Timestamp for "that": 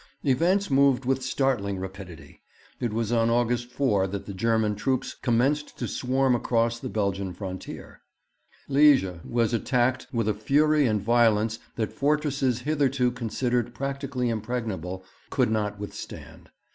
4.07-4.25, 11.75-11.93